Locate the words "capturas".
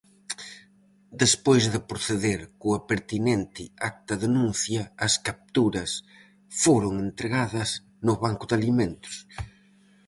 5.27-5.91